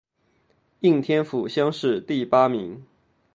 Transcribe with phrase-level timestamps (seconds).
[0.79, 2.83] 应天府乡试第八名。